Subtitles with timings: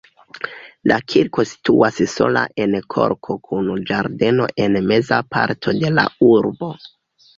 [0.91, 6.73] La kirko situas sola en korto kun ĝardeno en meza parto de la urbo.